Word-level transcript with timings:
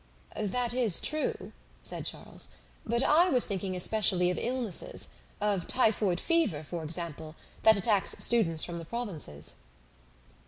"That 0.35 0.73
is 0.73 0.99
true," 0.99 1.51
said 1.83 2.07
Charles; 2.07 2.49
"but 2.83 3.03
I 3.03 3.29
was 3.29 3.45
thinking 3.45 3.75
especially 3.75 4.31
of 4.31 4.39
illnesses 4.39 5.09
of 5.39 5.67
typhoid 5.67 6.19
fever, 6.19 6.63
for 6.63 6.81
example, 6.83 7.35
that 7.61 7.77
attacks 7.77 8.15
students 8.17 8.63
from 8.63 8.79
the 8.79 8.85
provinces." 8.85 9.57